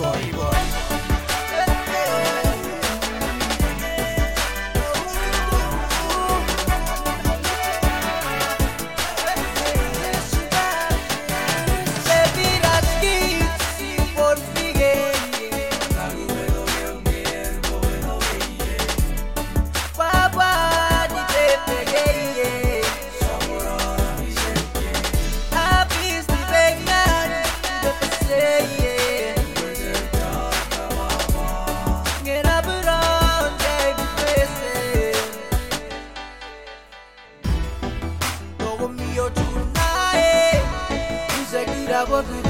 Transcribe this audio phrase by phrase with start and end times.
[0.00, 0.49] Boy.
[42.00, 42.49] I was.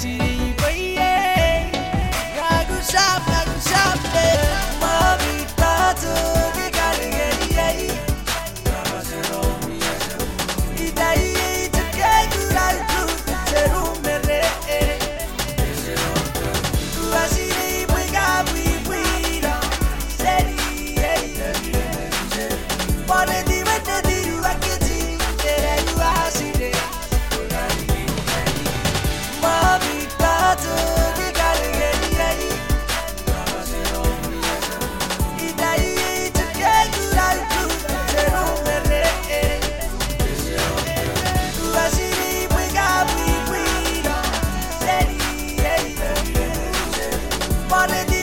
[0.00, 0.29] see
[47.88, 48.19] amor